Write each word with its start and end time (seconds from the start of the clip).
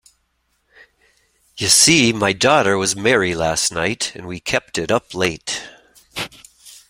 Ye 1.57 1.67
see, 1.67 2.11
my 2.11 2.33
daughter 2.33 2.75
was 2.75 2.95
merry 2.95 3.35
last 3.35 3.71
night, 3.71 4.13
and 4.15 4.25
we 4.27 4.39
kept 4.39 4.79
it 4.79 4.89
up 4.89 5.13
late. 5.13 5.61